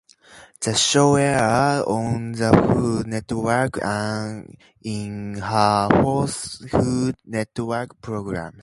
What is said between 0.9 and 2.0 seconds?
airs